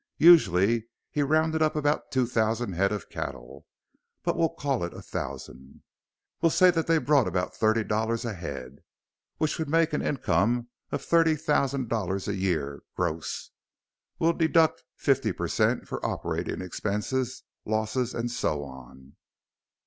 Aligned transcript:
Usually 0.17 0.87
he 1.11 1.21
rounded 1.21 1.61
up 1.61 1.75
about 1.75 2.09
two 2.09 2.25
thousand 2.25 2.73
head 2.73 2.91
of 2.91 3.07
cattle. 3.07 3.67
But 4.23 4.35
we'll 4.35 4.49
call 4.49 4.83
it 4.83 4.95
a 4.95 5.01
thousand. 5.03 5.83
We'll 6.41 6.49
say 6.49 6.71
that 6.71 6.87
they 6.87 6.97
brought 6.97 7.27
about 7.27 7.55
thirty 7.55 7.83
dollars 7.83 8.25
a 8.25 8.33
head, 8.33 8.79
which 9.37 9.59
would 9.59 9.69
make 9.69 9.93
an 9.93 10.01
income 10.01 10.69
of 10.91 11.05
thirty 11.05 11.35
thousand 11.35 11.87
dollars 11.87 12.27
a 12.27 12.33
year, 12.33 12.81
gross. 12.95 13.51
We'll 14.17 14.33
deduct 14.33 14.81
fifty 14.95 15.31
per 15.31 15.47
cent 15.47 15.87
for 15.87 16.03
operating 16.03 16.61
expenses, 16.63 17.43
losses, 17.63 18.15
and 18.15 18.31
so 18.31 18.63
on. 18.63 19.15